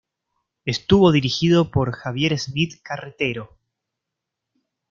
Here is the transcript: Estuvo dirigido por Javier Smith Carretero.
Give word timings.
Estuvo 0.65 1.11
dirigido 1.11 1.69
por 1.69 1.91
Javier 1.91 2.35
Smith 2.39 2.79
Carretero. 2.81 3.55